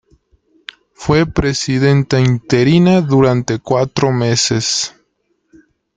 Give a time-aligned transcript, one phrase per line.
[0.95, 4.95] Fue presidenta interina durante cuatro meses.